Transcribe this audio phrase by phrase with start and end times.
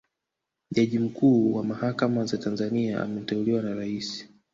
[0.71, 4.27] jaji mkuu wa mahakama za tanzania anateuliwa na rais